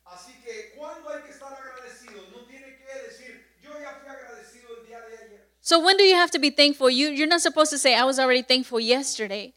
[0.07, 4.69] Así que cuando hay que estar agradecidos, no tiene que decir, yo ya fui agradecido
[4.81, 5.41] el día de ayer.
[5.61, 6.91] So when do you have to be thankful?
[6.91, 9.55] You, you're not supposed to say, I was already thankful yesterday.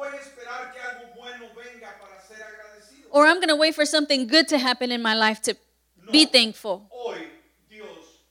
[0.00, 2.36] Voy a que algo bueno venga para ser.
[3.10, 5.54] Or I'm going to wait for something good to happen in my life to
[6.10, 6.88] be thankful.
[6.90, 7.18] Hoy
[7.68, 8.24] Dios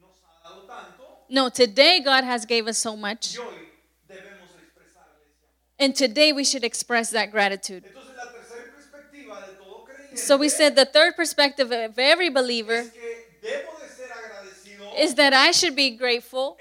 [0.00, 3.34] nos ha dado tanto No, today God has gave us so much.
[3.34, 3.68] y hoy
[4.08, 5.76] debemos expresarle ese amor.
[5.78, 7.84] And today we should express that gratitude.
[7.84, 12.28] Entonces la tercera perspectiva de todo creyente So we said the third perspective of every
[12.30, 16.56] believer es que debo de ser agradecido is that I should be grateful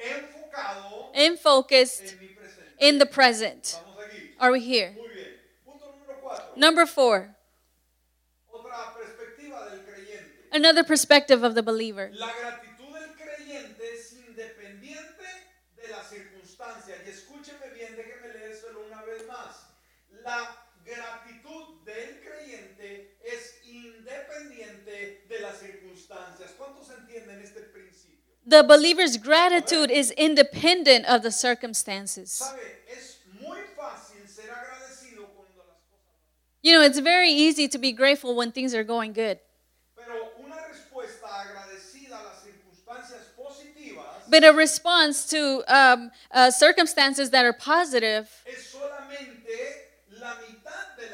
[1.14, 2.76] and focused en mi presente.
[2.80, 3.80] in the present.
[4.40, 4.92] Are we here?
[4.98, 5.28] Muy bien.
[5.64, 6.46] Punto número cuatro.
[6.58, 7.36] Number four,
[8.52, 10.50] Otra perspectiva del creyente.
[10.52, 12.12] another perspective of the believer.
[12.14, 15.24] La gratitud del creyente es independiente
[15.78, 16.98] de las circunstancias.
[17.06, 19.56] Y escúcheme bien, déjeme leérselo una vez más.
[20.26, 26.52] La gratitud del creyente es independiente de las circunstancias.
[26.58, 28.34] ¿Cuántos entienden este principio?
[28.48, 32.32] The believer's gratitude is independent of the circumstances.
[32.32, 36.16] Sabe, es muy fácil ser agradecido cuando las cosas
[36.64, 39.40] You know, it's very easy to be grateful when things are going good.
[39.96, 47.30] Pero una respuesta agradecida a las circunstancias positivas But a response to um, uh, circumstances
[47.30, 49.86] that are positive es solamente
[50.20, 51.10] la mitad de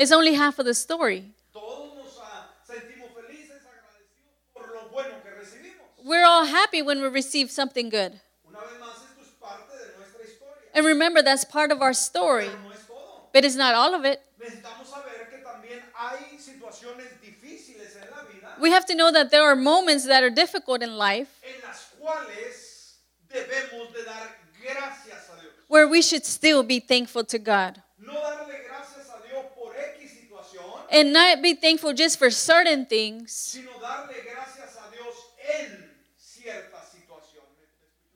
[0.00, 1.32] is only half of the story.
[1.54, 5.86] Ah, sentimos felices, agradecidos por lo bueno que recibimos.
[6.04, 8.18] We're all happy when we receive something good.
[8.48, 10.70] Una vez más, esto es parte de nuestra historia.
[10.74, 13.28] And remember, that's part of our story, Pero no es todo.
[13.32, 14.20] but it's not all of it.
[14.38, 19.30] Necesitamos saber que también hay situaciones difíciles en la vida We have to know that
[19.30, 22.96] there are moments that are difficult in life en las cuales
[23.28, 25.52] debemos de dar gracias a Dios.
[25.68, 27.82] where we should still be thankful to God.
[27.98, 32.84] No darle gracias a Dios por X situación, And not be thankful just for certain
[32.84, 35.14] things, sino darle gracias a Dios
[35.60, 37.44] en cierta situación.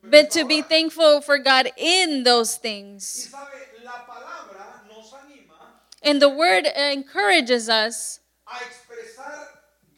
[0.03, 3.29] ¿Me- me but to be thankful for God in those things.
[3.31, 5.55] sabe, la palabra nos anima
[6.03, 9.47] And the word encourages us a expresar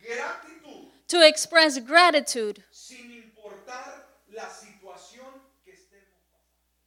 [0.02, 5.34] gratitud to express gratitude sin importar la situación
[5.66, 5.74] que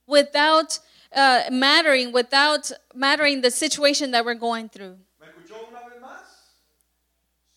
[0.06, 0.78] without
[1.14, 4.96] uh, mattering, without mattering the situation that we're going through.
[5.20, 6.20] ¿Me escuchó una vez más?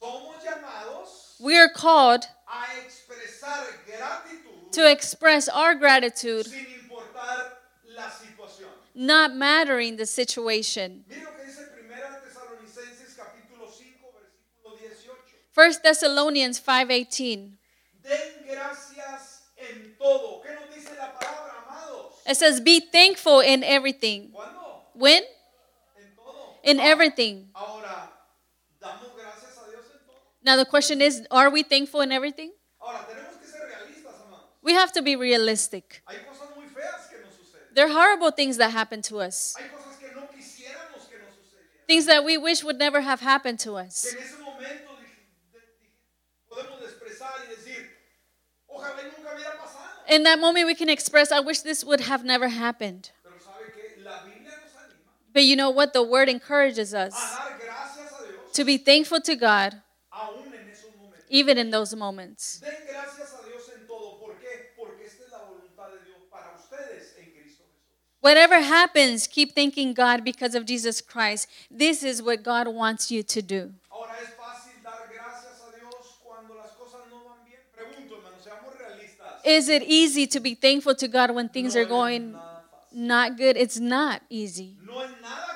[0.01, 2.25] Somos llamados We are called
[4.71, 7.51] to express our gratitude, sin importar
[7.93, 8.69] la situación.
[8.95, 11.03] not mattering the situation.
[11.09, 15.35] Mira lo que dice 1 Tesalonicenses capítulo 5 versículo 18.
[15.53, 17.57] 1 Thessalonians 5:18.
[18.01, 20.41] Den gracias en todo.
[20.41, 22.21] ¿Qué nos dice la palabra, amados?
[22.25, 24.31] It says be thankful in everything.
[24.31, 24.85] ¿Cuándo?
[24.93, 25.23] When?
[25.97, 26.55] En todo.
[26.63, 27.49] In everything.
[27.53, 28.11] Ahora,
[28.79, 30.32] ¿damos gracias a Dios en todo?
[30.43, 32.51] Now the question is, are we thankful in everything?
[32.81, 34.45] Ahora, tenemos que ser realistas, amados.
[34.61, 36.03] We have to be realistic.
[36.07, 37.73] Hay cosas muy feas que nos suceden.
[37.75, 39.55] There are horrible things that happen to us.
[39.57, 41.87] Hay cosas que no quisiéramos que nos sucedieran.
[41.87, 44.05] Things that we wish would never have happened to us.
[44.05, 47.89] en ese momento dij- de- dij- podemos expresar y decir,
[48.67, 50.03] ojalá y nunca hubiera pasado.
[50.09, 53.11] In that moment we can express, I wish this would have never happened.
[53.23, 54.99] Pero sabe que la Biblia nos anima
[55.33, 55.93] But you know what?
[55.93, 59.81] The word encourages us dar gracias a Dios to be thankful to God
[61.33, 62.61] even in those moments.
[62.61, 64.19] Den gracias a Dios en todo.
[64.19, 64.71] ¿Por qué?
[64.77, 68.21] Porque esta es la voluntad de Dios para ustedes en Cristo Jesús.
[68.21, 71.49] Whatever happens, keep thanking God because of Jesus Christ.
[71.71, 73.73] This is what God wants you to do.
[73.91, 77.59] Ahora es fácil dar gracias a Dios cuando las cosas no van bien.
[77.75, 79.43] Pregunto, hermano, seamos realistas.
[79.43, 82.35] Is it easy to be thankful to God when things are going
[82.93, 83.57] not good?
[83.57, 84.77] It's not easy.
[84.85, 85.53] No es nada.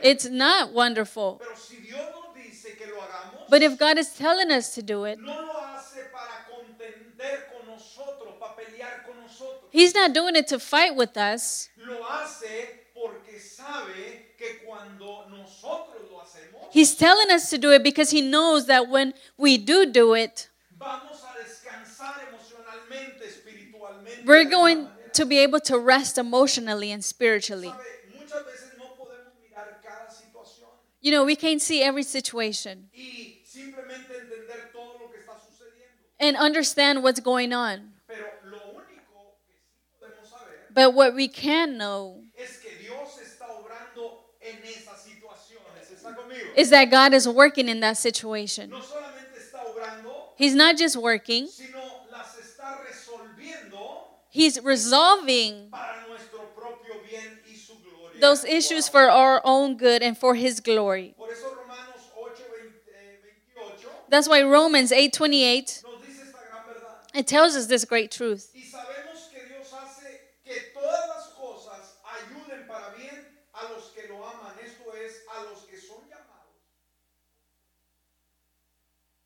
[0.00, 1.38] It's not wonderful.
[1.38, 4.82] Pero si Dios nos dice que lo hagamos, But if God is telling us to
[4.82, 9.70] do it, no lo hace para contender con nosotros, para pelear con nosotros.
[9.70, 11.68] He's not doing it to fight with us.
[11.78, 17.82] Lo hace porque sabe que cuando nosotros lo hacemos, He's telling us to do it
[17.82, 24.26] because He knows that when we do do it, vamos a descansar emocionalmente, espiritualmente.
[24.26, 27.68] we're going to be able to rest emotionally and spiritually.
[27.68, 30.68] Sabe, muchas veces no podemos mirar cada situación
[31.00, 36.07] You know, we can't see every situation y simplemente entender todo lo que está sucediendo.
[36.20, 37.92] And understand what's going on.
[38.06, 43.18] Pero lo único que sí podemos saber But what we can know es que Dios
[43.22, 45.90] está obrando en esas situaciones.
[45.92, 46.56] ¿Está conmigo?
[46.56, 48.70] is that God is working in that situation.
[48.70, 51.78] No solamente está obrando, He's not just working, sino
[52.12, 58.20] las está resolviendo He's resolving para nuestro propio bien y su gloria.
[58.20, 61.14] those issues for our own good and for His glory.
[61.16, 63.16] Por eso Romanos 8, 20, eh,
[63.56, 67.07] 28 That's why Romans 8:28 nos dice esta gran verdad.
[67.18, 68.50] It tells us this great truth.
[68.54, 74.06] Y sabemos que Dios hace que todas las cosas ayuden para bien a los que
[74.08, 76.54] lo aman, esto es, a los que son llamados.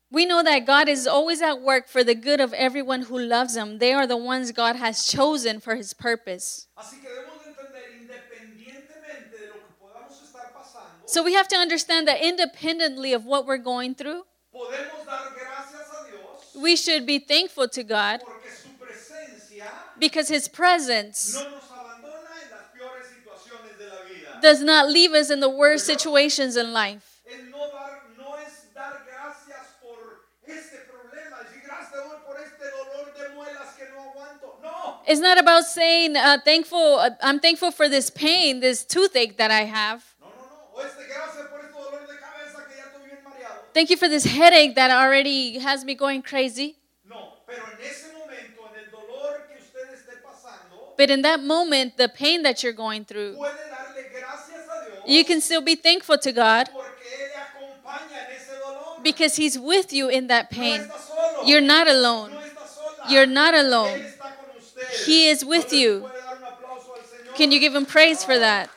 [0.09, 3.55] We know that God is always at work for the good of everyone who loves
[3.55, 3.77] Him.
[3.77, 6.67] They are the ones God has chosen for His purpose.
[6.75, 11.47] Así que debemos de entender, independientemente de lo que podamos estar pasando, So we have
[11.49, 16.75] to understand that independently of what we're going through, podemos dar gracias a Dios we
[16.75, 19.65] should be thankful to God porque su presencia
[19.99, 24.41] because His presence no nos abandona en las peores situaciones de la vida.
[24.41, 27.21] does not leave us in the worst situations in life.
[27.25, 32.37] Es no, dar, no es dar gracias por este problema, decir gracias te doy por
[32.39, 34.59] este dolor de muelas que no aguanto.
[34.61, 36.99] No, It's not about saying uh, thankful.
[36.99, 40.03] Uh, I'm thankful for this pain, this toothache that I have.
[40.19, 40.79] no, no, no.
[40.79, 43.62] O este gracias por este dolor de cabeza que ya estoy bien mareado.
[43.73, 46.75] Thank you for this headache that already has me going crazy.
[47.05, 51.41] No, pero en ese momento, en el dolor que usted esté pasando, But in that
[51.41, 55.61] moment, the pain that you're going through, puede darle gracias a Dios you can still
[55.61, 59.01] be thankful to God porque Él acompaña en ese dolor.
[59.03, 60.81] because He's with you in that no pain.
[60.81, 61.43] está solo.
[61.47, 62.31] You're not alone.
[62.31, 63.09] No está sola.
[63.09, 63.99] You're not Él alone.
[64.01, 64.83] está con usted.
[65.07, 65.99] He is with ¿No you.
[66.01, 67.35] puede dar un aplauso al Señor?
[67.35, 68.69] Can you give Him praise for that?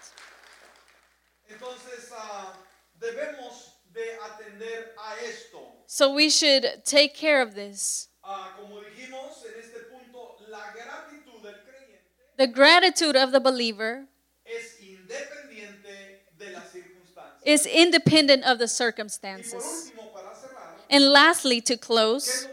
[1.48, 2.54] Entonces ah,
[2.98, 5.58] debemos de atender a esto.
[5.96, 8.08] So we should take care of this.
[8.22, 14.06] Ah, como dijimos en este punto, la gratitud del creyente The gratitude of the believer
[14.44, 17.42] es independiente de las circunstancias.
[17.46, 19.90] is independent of the circumstances.
[19.96, 22.48] último, para cerrar, And lastly, to ¿qué es close,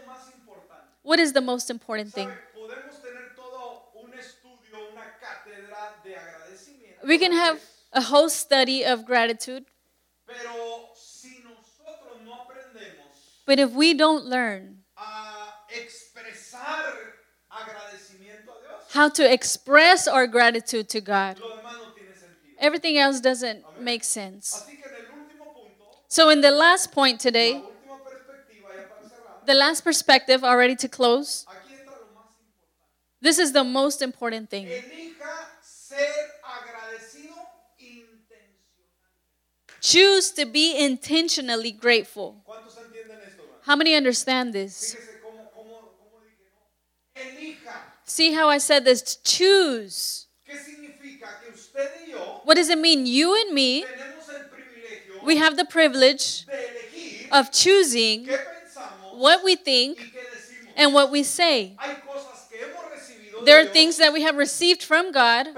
[1.02, 2.28] what is the most important thing?
[2.30, 2.40] ¿Sabe?
[2.56, 7.06] Podemos tener todo un estudio, una cátedra de agradecimiento.
[7.06, 7.60] We can have
[7.92, 9.66] a whole study of gratitude,
[10.26, 13.04] Pero si nosotros no aprendemos
[13.46, 16.94] but if we don't learn a expresar
[17.50, 22.56] agradecimiento a Dios, how to express our gratitude to God, lo demás no tiene sentido.
[22.58, 24.54] everything else doesn't make sense.
[24.64, 28.88] Así que en el último punto, So, in the last point today, última perspectiva, ya
[28.88, 33.20] para cerrar, the last perspective, already to close, aquí entra lo más importante.
[33.20, 34.68] this is the most important thing.
[39.80, 42.42] Choose to be intentionally grateful.
[42.46, 43.42] ¿Cuántos entienden esto?
[43.42, 43.53] hermano?
[43.64, 44.96] How many understand this?
[48.04, 49.16] See how I said this?
[49.24, 50.26] Choose.
[52.44, 53.06] What does it mean?
[53.06, 53.84] You and me,
[55.24, 56.46] we have the privilege
[57.32, 58.28] of choosing
[59.14, 60.12] what we think
[60.76, 61.76] and what we say.
[63.44, 65.48] There are things that we have received from God,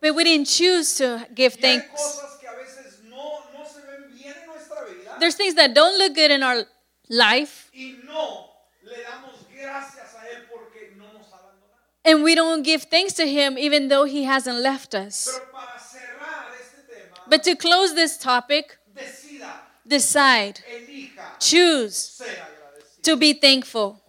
[0.00, 1.86] but we didn't choose to give thanks.
[1.90, 5.74] cosas que a veces no, no se ven bien en nuestra vida There's things that
[5.74, 6.64] don't look good in our
[7.08, 8.46] life, y no
[8.82, 11.76] le damos gracias a Él porque no nos ha abandonado.
[12.04, 15.28] and we don't give thanks to Him even though He hasn't left us.
[15.30, 15.76] Pero para
[16.58, 19.52] este tema, But to close this topic, decida,
[19.86, 20.60] decide,
[21.38, 22.22] choose
[23.02, 24.00] to be thankful.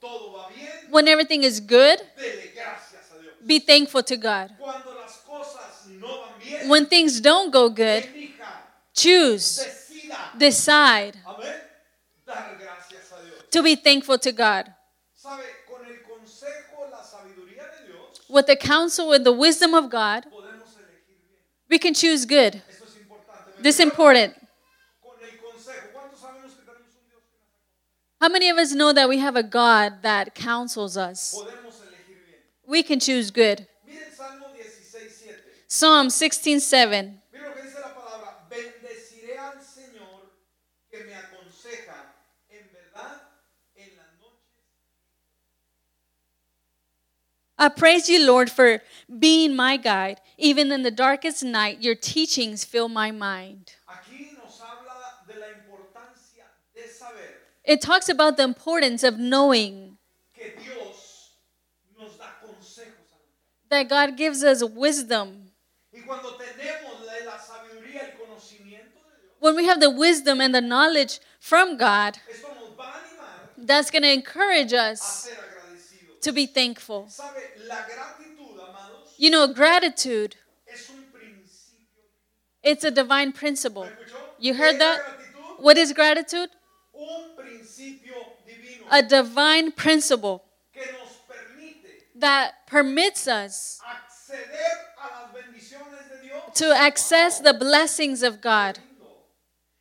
[0.00, 3.34] Todo va bien, When everything is good, dele gracias a Dios.
[3.46, 4.50] be thankful to God.
[4.60, 8.06] Las cosas no van bien, When things don't go good,
[8.94, 9.60] choose,
[10.38, 11.62] decide amén,
[12.24, 13.50] dar gracias a Dios.
[13.50, 14.72] to be thankful to God.
[15.14, 19.90] Sabe, con el consejo, la sabiduría de Dios, with the counsel and the wisdom of
[19.90, 21.40] God, podemos elegir bien.
[21.68, 22.62] we can choose good.
[22.68, 23.62] Esto es importante.
[23.62, 24.34] This is important.
[25.02, 25.88] Con el consejo.
[25.92, 29.18] ¿Cuántos sabemos que tenemos un Dios que nos How many of us know that we
[29.18, 31.34] have a God that counsels us?
[31.34, 32.40] Podemos elegir bien.
[32.66, 33.66] We can choose good.
[34.10, 35.42] Psalm Salmo 16, 7.
[35.68, 37.22] Psalm 16:7.
[37.30, 38.46] Miren lo que dice la palabra.
[38.50, 40.32] Bendeciré al Señor
[40.90, 42.14] que me aconseja.
[42.48, 43.22] En verdad,
[43.76, 44.64] en la noche.
[47.60, 48.80] I praise you, Lord, for
[49.18, 50.20] being my guide.
[50.36, 53.72] Even in the darkest night, your teachings fill my mind.
[53.88, 56.44] Aquí nos habla de la importancia
[56.74, 57.34] de saber
[57.64, 59.98] It talks about the importance of knowing
[60.32, 61.32] que Dios
[61.98, 62.94] nos da consejos
[63.68, 65.50] that God gives us wisdom.
[65.92, 70.40] Y cuando tenemos la, la sabiduría, el conocimiento de Dios, When we have the wisdom
[70.40, 75.28] and the knowledge from God, esto nos va a animar that's going to encourage us.
[76.22, 77.06] To be thankful.
[77.08, 77.40] ¿Sabe?
[77.66, 82.02] La gratitud, amados, You know, gratitude, es un principio.
[82.62, 83.88] it's a divine principle.
[84.38, 85.00] You heard that?
[85.58, 86.50] What is gratitude?
[86.94, 88.14] Un principio
[88.46, 90.42] divino A divine principle
[90.72, 91.86] que nos permite
[92.20, 96.54] that permits us acceder a las bendiciones de Dios.
[96.54, 98.78] to access the blessings of God.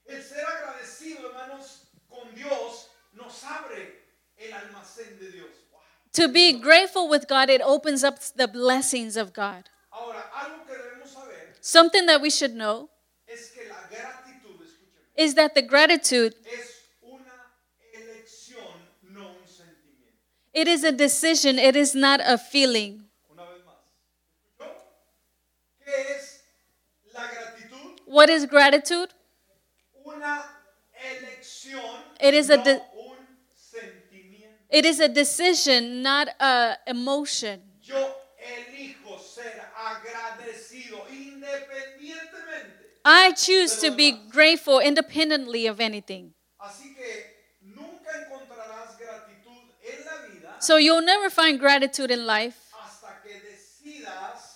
[0.08, 3.94] El ser agradecido, hermanos, con Dios nos abre
[4.38, 5.50] el almacén de Dios.
[5.72, 5.80] Wow.
[6.18, 9.70] To be grateful with God, it opens up the blessings of God.
[9.94, 12.90] Ahora, algo que debemos saber Something that we should know
[13.28, 17.54] es que la gratitud, escúcheme, is that the gratitude, es una
[17.94, 18.66] elección,
[19.14, 20.18] no un sentimiento.
[20.54, 23.04] it is a decision, it is not a feeling.
[23.32, 23.76] Una vez más.
[24.58, 24.74] ¿Escuchó?
[25.86, 26.42] ¿Qué es
[27.14, 28.02] la gratitud?
[28.08, 29.10] What is gratitude?
[30.04, 30.44] Una
[30.96, 31.84] elección,
[32.20, 32.97] It is a no de- un sentimiento.
[34.70, 37.62] It is a decision, not a emotion.
[37.82, 37.96] Yo
[38.38, 42.88] elijo ser agradecido independientemente.
[43.06, 46.34] I choose to be grateful independently of anything.
[46.60, 52.58] Así que nunca encontrarás gratitud en la vida So you'll never find gratitude in life
[52.74, 54.48] hasta que decidas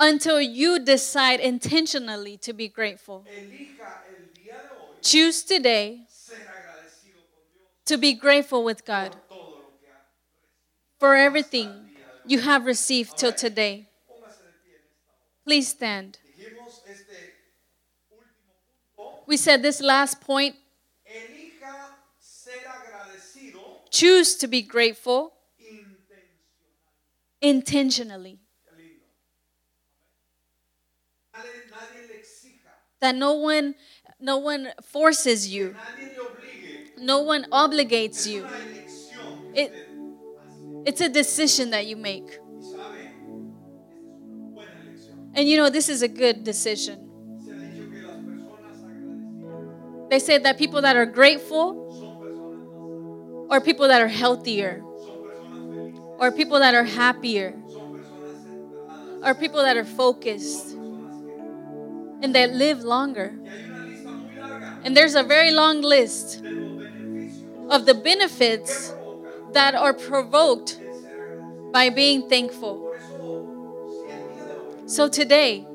[0.00, 3.24] until you decide intentionally to be grateful.
[3.28, 8.84] Elija el día de hoy Choose today ser agradecido con Dios to be grateful with
[8.84, 9.16] God
[11.00, 11.90] for everything
[12.24, 13.88] you have received till today.
[15.44, 16.18] Please stand.
[19.26, 20.54] We said this last point
[23.90, 25.32] choose to be grateful
[27.42, 28.38] intentionally.
[33.00, 33.74] That no one
[34.20, 35.74] no one forces you.
[37.00, 38.46] No one obligates you.
[39.54, 39.72] It-
[40.86, 42.38] It's a decision that you make.
[45.34, 47.08] And you know this is a good decision.
[50.10, 51.86] They say that people that are grateful
[53.50, 54.82] or people that are healthier
[56.18, 57.54] or people that are happier
[59.22, 60.72] or people that are focused
[62.22, 63.38] and that live longer.
[64.82, 66.42] And there's a very long list
[67.70, 68.92] of the benefits
[69.52, 70.78] that are provoked
[71.72, 72.92] by being thankful.
[74.86, 75.66] So today,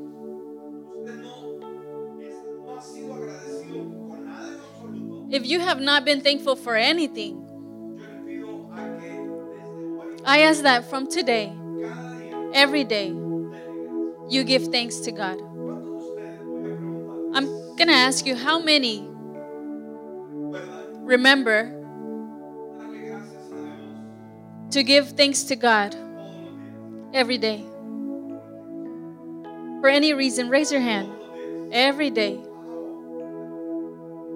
[5.31, 7.41] if you have not been thankful for anything,
[10.25, 11.53] I ask that from today,
[12.53, 13.07] every day,
[14.27, 15.37] you give thanks to God.
[15.37, 17.45] ¿Cuántos de ustedes, voy a preguntar, I'm
[17.77, 19.07] going to ask you how many
[21.05, 21.84] remember
[24.71, 25.95] to give thanks to God
[27.13, 27.63] every day?
[29.81, 31.11] For any reason, raise your hand.
[31.71, 32.39] Every day.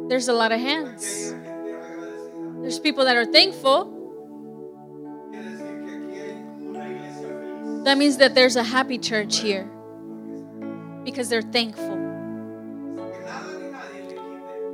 [0.07, 1.34] There's a lot of hands.
[2.61, 3.95] There's people that are thankful.
[7.86, 9.69] That means that there's a happy church here
[11.03, 11.97] because they're thankful.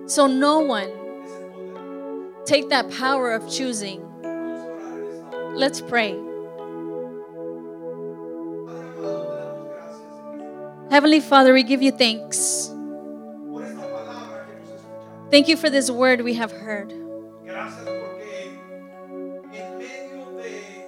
[0.08, 0.92] So no one
[2.46, 4.02] take that power of choosing.
[5.56, 6.12] Let's pray.
[6.12, 6.26] Padre
[8.90, 12.70] amado, te damos gracias Señor, Heavenly Father, we give you thanks.
[13.50, 15.32] por esta palabra que hemos escuchado.
[15.32, 16.94] Thank you for this word we have heard.
[17.46, 18.60] Gracias porque
[19.54, 20.86] en medio de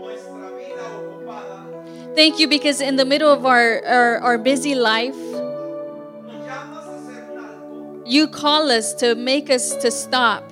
[0.00, 5.14] nuestra vida ocupada Thank you because in the middle of our, our, our busy life,
[5.14, 10.48] nos llamas a hacer un alto you call us to make us to stop y
[10.48, 10.51] darte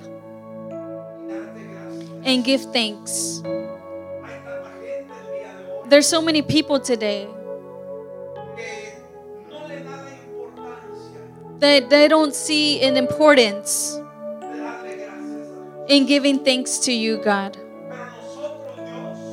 [2.23, 3.41] And give thanks.
[5.87, 7.27] There's so many people today
[11.59, 13.99] that they don't see an importance
[15.87, 17.57] in giving thanks to you, God.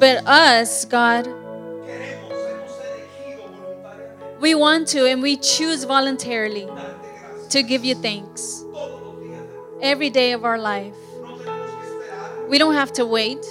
[0.01, 1.27] But us, God,
[4.41, 6.69] we want to and we choose voluntarily
[7.51, 8.65] to give you thanks
[9.81, 10.95] every day of our life.
[12.49, 13.45] We don't have to wait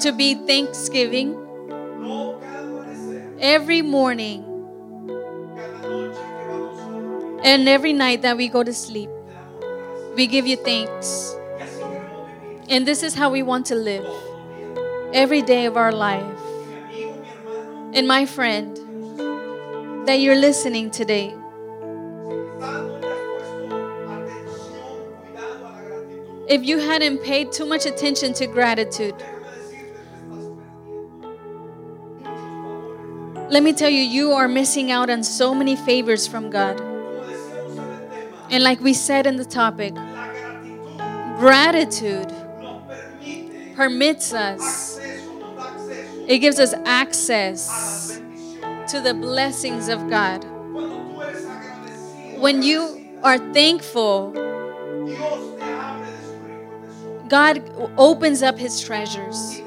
[0.00, 1.36] to be Thanksgiving.
[3.38, 4.44] Every morning
[7.42, 9.08] and every night that we go to sleep,
[10.14, 11.34] we give you thanks.
[12.68, 14.06] And this is how we want to live
[15.14, 16.38] every day of our life.
[17.92, 18.76] And my friend,
[20.06, 21.34] that you're listening today,
[26.50, 29.14] if you hadn't paid too much attention to gratitude,
[33.48, 36.80] let me tell you, you are missing out on so many favors from God.
[38.50, 39.94] And like we said in the topic,
[41.38, 42.34] gratitude
[43.76, 44.98] permits us,
[46.26, 48.20] it gives us access
[48.88, 50.44] to the blessings of God.
[52.40, 54.32] When you are thankful,
[57.30, 57.62] God
[57.96, 59.62] opens up his treasures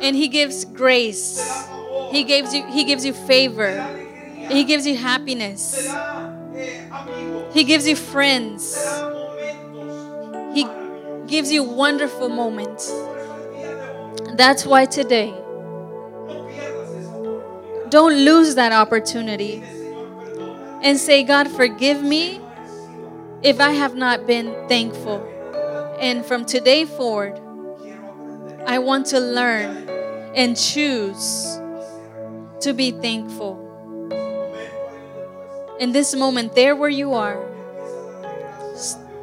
[0.00, 1.66] and he gives grace.
[2.12, 3.82] He gives you he gives you favor.
[4.48, 5.92] He gives you happiness.
[7.52, 8.76] He gives you friends.
[10.54, 10.66] He
[11.26, 12.92] gives you wonderful moments.
[14.34, 15.34] That's why today,
[17.88, 19.62] don't lose that opportunity
[20.82, 22.40] and say, God, forgive me
[23.42, 25.29] if I have not been thankful.
[26.00, 27.38] And from today forward,
[28.66, 29.86] I want to learn
[30.34, 31.60] and choose
[32.60, 33.66] to be thankful.
[35.78, 37.46] In this moment, there where you are,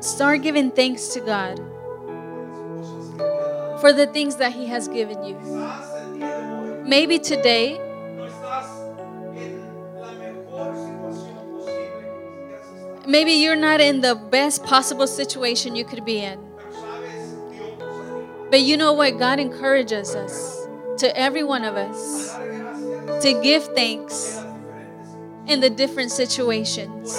[0.01, 1.57] start giving thanks to God
[3.82, 5.36] for the things that He has given you.
[6.86, 7.82] Maybe today.
[13.07, 16.47] Maybe you're not in the best possible situation you could be in.
[18.50, 19.20] But you know what?
[19.20, 20.68] God encourages us,
[21.00, 22.34] to every one of us,
[23.24, 24.41] to give thanks
[25.48, 27.18] in the different situations.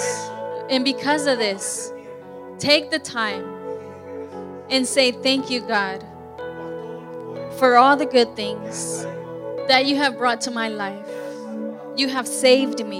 [0.69, 1.91] And because of this,
[2.57, 3.45] take the time
[4.69, 6.05] and say, Thank you, God,
[7.57, 9.03] for all the good things
[9.67, 11.07] that you have brought to my life.
[11.95, 12.99] You have saved me,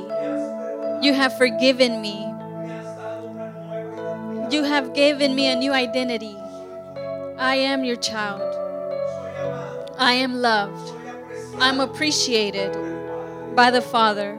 [1.01, 2.25] you have forgiven me,
[4.51, 6.37] you have given me a new identity.
[7.39, 8.41] I am your child,
[9.97, 10.91] I am loved,
[11.57, 12.75] I'm appreciated
[13.55, 14.37] by the Father.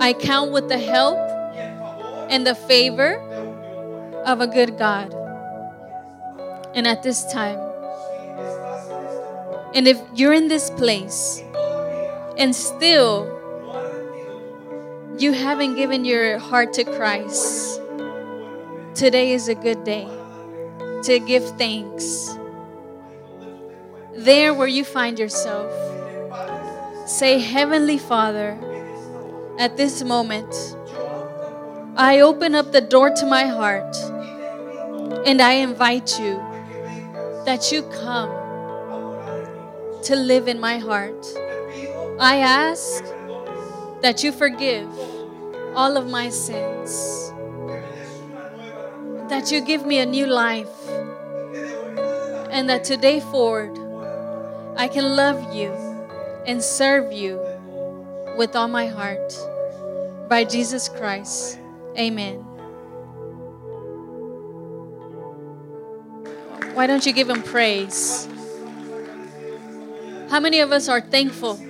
[0.00, 1.18] I count with the help
[2.30, 3.18] and the favor
[4.24, 5.12] of a good God.
[6.74, 7.58] And at this time,
[9.74, 11.42] and if you're in this place
[12.38, 13.30] and still
[15.18, 17.78] you haven't given your heart to Christ,
[18.94, 20.08] today is a good day.
[21.04, 22.36] To give thanks.
[24.14, 25.70] There where you find yourself,
[27.06, 28.58] say, Heavenly Father,
[29.58, 30.54] at this moment,
[31.96, 33.96] I open up the door to my heart
[35.26, 36.36] and I invite you
[37.46, 38.30] that you come
[40.02, 41.26] to live in my heart.
[42.20, 43.02] I ask
[44.02, 44.88] that you forgive
[45.74, 47.32] all of my sins,
[49.28, 50.75] that you give me a new life,
[52.56, 53.78] and that today forward
[54.78, 55.72] I can love you
[56.46, 57.38] and serve you
[58.38, 59.34] with all my heart.
[60.30, 61.58] By Jesus Christ.
[61.98, 62.36] Amen.
[66.72, 68.26] Why don't you give him praise?
[70.30, 71.60] How many of us are thankful